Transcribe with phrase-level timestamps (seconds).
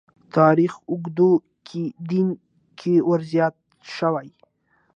[0.35, 1.31] تاریخ اوږدو
[1.67, 2.27] کې دین
[2.79, 3.55] کې ورزیات
[3.95, 4.29] شوي.